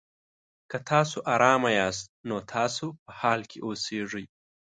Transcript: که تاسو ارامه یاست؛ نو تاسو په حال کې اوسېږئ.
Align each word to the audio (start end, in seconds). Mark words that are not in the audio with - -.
که 0.69 0.77
تاسو 0.89 1.17
ارامه 1.33 1.71
یاست؛ 1.79 2.05
نو 2.27 2.37
تاسو 2.53 2.85
په 3.03 3.11
حال 3.19 3.41
کې 3.49 3.59
اوسېږئ. 3.65 4.25